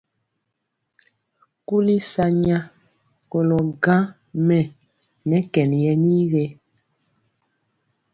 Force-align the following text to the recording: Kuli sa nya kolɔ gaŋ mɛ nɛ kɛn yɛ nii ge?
Kuli 1.67 1.95
sa 2.11 2.25
nya 2.43 2.57
kolɔ 3.31 3.57
gaŋ 3.83 4.03
mɛ 4.47 4.59
nɛ 5.27 5.37
kɛn 5.53 5.71
yɛ 5.83 5.93
nii 6.03 6.23
ge? 6.31 6.45